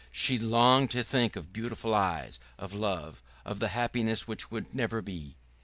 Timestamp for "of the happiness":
3.45-4.27